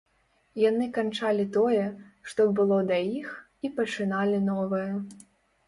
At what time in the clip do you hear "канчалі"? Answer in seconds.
0.95-1.45